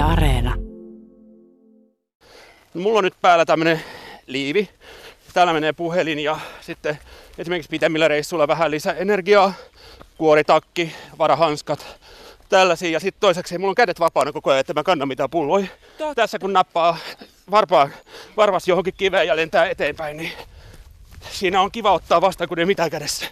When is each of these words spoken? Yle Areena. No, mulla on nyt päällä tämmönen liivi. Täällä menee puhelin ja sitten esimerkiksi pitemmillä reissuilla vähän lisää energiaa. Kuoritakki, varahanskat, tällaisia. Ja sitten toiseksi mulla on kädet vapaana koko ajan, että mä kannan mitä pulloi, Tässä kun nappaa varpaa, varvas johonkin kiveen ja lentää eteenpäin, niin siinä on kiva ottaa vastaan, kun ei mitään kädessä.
Yle 0.00 0.12
Areena. 0.12 0.56
No, 2.74 2.80
mulla 2.80 2.98
on 2.98 3.04
nyt 3.04 3.20
päällä 3.20 3.44
tämmönen 3.44 3.84
liivi. 4.26 4.68
Täällä 5.34 5.52
menee 5.52 5.72
puhelin 5.72 6.18
ja 6.18 6.38
sitten 6.60 6.98
esimerkiksi 7.38 7.70
pitemmillä 7.70 8.08
reissuilla 8.08 8.48
vähän 8.48 8.70
lisää 8.70 8.92
energiaa. 8.92 9.52
Kuoritakki, 10.18 10.92
varahanskat, 11.18 11.86
tällaisia. 12.48 12.90
Ja 12.90 13.00
sitten 13.00 13.20
toiseksi 13.20 13.58
mulla 13.58 13.70
on 13.70 13.74
kädet 13.74 14.00
vapaana 14.00 14.32
koko 14.32 14.50
ajan, 14.50 14.60
että 14.60 14.74
mä 14.74 14.82
kannan 14.82 15.08
mitä 15.08 15.28
pulloi, 15.28 15.68
Tässä 16.14 16.38
kun 16.38 16.52
nappaa 16.52 16.96
varpaa, 17.50 17.88
varvas 18.36 18.68
johonkin 18.68 18.94
kiveen 18.96 19.26
ja 19.26 19.36
lentää 19.36 19.68
eteenpäin, 19.68 20.16
niin 20.16 20.32
siinä 21.30 21.60
on 21.60 21.70
kiva 21.70 21.92
ottaa 21.92 22.20
vastaan, 22.20 22.48
kun 22.48 22.58
ei 22.58 22.66
mitään 22.66 22.90
kädessä. 22.90 23.26